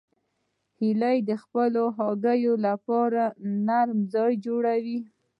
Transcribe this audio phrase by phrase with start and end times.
[0.79, 3.23] هیلۍ د خپلو هګیو لپاره
[3.67, 4.99] نرم ځای جوړوي